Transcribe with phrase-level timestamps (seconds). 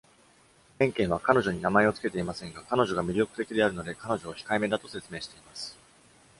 [0.79, 5.77] メンケンは彼女に名前を付けていませんが、彼女が魅力的であるので彼女を控えめだと説明しています。